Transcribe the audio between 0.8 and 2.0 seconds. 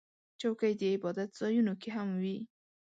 عبادت ځایونو کې